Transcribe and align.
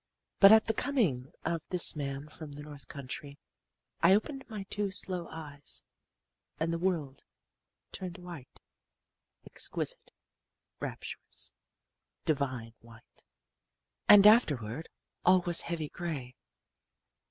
"But 0.39 0.51
at 0.51 0.65
the 0.65 0.73
coming 0.73 1.31
of 1.45 1.67
this 1.69 1.95
man 1.95 2.27
from 2.27 2.53
the 2.53 2.63
north 2.63 2.87
country 2.87 3.37
I 4.01 4.15
opened 4.15 4.49
my 4.49 4.63
two 4.63 4.89
sloe 4.89 5.27
eyes, 5.27 5.83
and 6.59 6.73
the 6.73 6.79
world 6.79 7.23
turned 7.91 8.17
white 8.17 8.59
exquisite, 9.45 10.09
rapturous, 10.79 11.53
divine 12.25 12.73
white. 12.79 13.23
"And 14.09 14.25
afterward 14.25 14.89
all 15.23 15.41
was 15.41 15.61
heavy 15.61 15.89
gray. 15.89 16.35